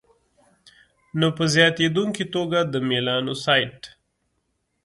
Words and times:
نو 1.19 1.27
په 1.37 1.43
زیاتېدونکي 1.53 2.25
توګه 2.35 2.59
د 2.73 2.75
میلانوسایټ 2.89 3.81